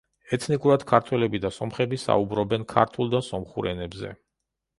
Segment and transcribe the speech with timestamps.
[0.35, 4.13] ეთნიკურად ქართველები და სომხები საუბრობენ ქართულ და სომხურ ენებზე.